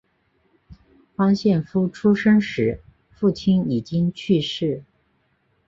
[1.15, 2.79] 方献夫出生时
[3.11, 4.83] 父亲已经去世。